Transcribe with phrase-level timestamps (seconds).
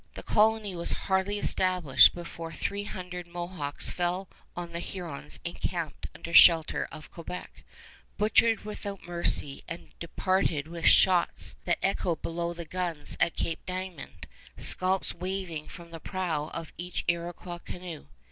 [0.15, 6.33] The colony was hardly established before three hundred Mohawks fell on the Hurons encamped under
[6.33, 7.63] shelter of Quebec,
[8.17, 13.35] butchered without mercy, and departed with shouts of laughter that echoed below the guns at
[13.35, 14.25] Cape Diamond,
[14.57, 18.07] scalps waving from the prow of each Iroquois canoe.